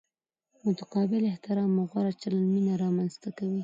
متقابل 0.65 1.21
احترام 1.31 1.71
او 1.79 1.85
غوره 1.91 2.11
چلند 2.21 2.47
مینه 2.53 2.75
را 2.81 2.89
منځ 2.97 3.13
ته 3.21 3.29
کوي. 3.37 3.59